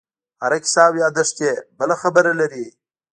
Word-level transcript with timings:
هره 0.41 0.57
کیسه 0.63 0.81
او 0.87 0.93
یادښت 1.03 1.35
یې 1.45 1.53
بله 1.79 1.95
خبره 2.01 2.31
لري. 2.39 2.65